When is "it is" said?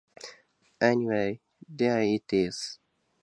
2.01-2.79